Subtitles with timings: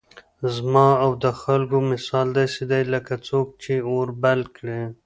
[0.55, 4.79] زما او د خلكو مثال داسي دئ لكه څوك چي اور بل كړي